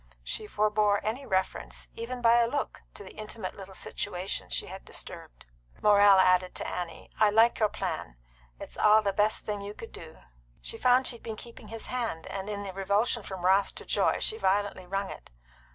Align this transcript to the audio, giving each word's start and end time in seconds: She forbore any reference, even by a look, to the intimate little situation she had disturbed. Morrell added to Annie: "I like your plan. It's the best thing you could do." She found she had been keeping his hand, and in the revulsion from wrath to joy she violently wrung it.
She 0.23 0.47
forbore 0.47 0.99
any 1.03 1.27
reference, 1.27 1.89
even 1.93 2.23
by 2.23 2.39
a 2.39 2.47
look, 2.47 2.81
to 2.95 3.03
the 3.03 3.15
intimate 3.15 3.55
little 3.55 3.75
situation 3.75 4.49
she 4.49 4.65
had 4.65 4.83
disturbed. 4.83 5.45
Morrell 5.79 6.17
added 6.17 6.55
to 6.55 6.67
Annie: 6.67 7.11
"I 7.19 7.29
like 7.29 7.59
your 7.59 7.69
plan. 7.69 8.17
It's 8.59 8.73
the 8.77 9.13
best 9.15 9.45
thing 9.45 9.61
you 9.61 9.75
could 9.75 9.91
do." 9.91 10.17
She 10.59 10.79
found 10.79 11.05
she 11.05 11.17
had 11.17 11.23
been 11.23 11.35
keeping 11.35 11.67
his 11.67 11.85
hand, 11.85 12.25
and 12.25 12.49
in 12.49 12.63
the 12.63 12.73
revulsion 12.73 13.21
from 13.21 13.45
wrath 13.45 13.75
to 13.75 13.85
joy 13.85 14.17
she 14.21 14.39
violently 14.39 14.87
wrung 14.87 15.11
it. 15.11 15.29